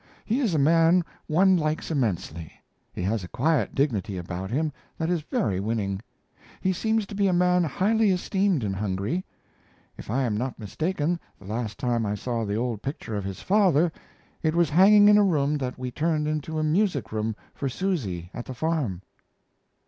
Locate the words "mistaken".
10.57-11.19